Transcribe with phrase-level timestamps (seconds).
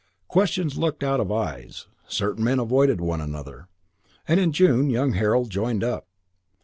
[0.27, 1.85] Questions looked out of eyes.
[2.07, 3.67] Certain men avoided one another.
[4.27, 6.07] And in June young Harold joined up.